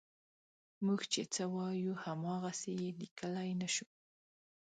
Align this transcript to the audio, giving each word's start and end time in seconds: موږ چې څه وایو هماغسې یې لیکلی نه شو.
موږ 0.85 1.01
چې 1.11 1.21
څه 1.33 1.43
وایو 1.55 1.93
هماغسې 2.03 2.71
یې 2.81 2.89
لیکلی 3.01 3.51
نه 3.61 3.67
شو. 3.73 3.87